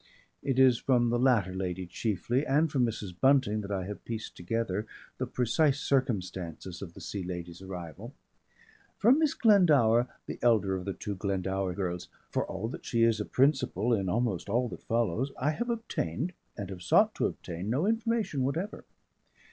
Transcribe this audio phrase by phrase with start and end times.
[0.41, 3.11] It is from the latter lady chiefly, and from Mrs.
[3.19, 4.87] Bunting, that I have pieced together
[5.19, 8.15] the precise circumstances of the Sea Lady's arrival.
[8.97, 13.25] From Miss Glendower, the elder of two Glendower girls, for all that she is a
[13.25, 17.85] principal in almost all that follows, I have obtained, and have sought to obtain, no
[17.85, 18.85] information whatever.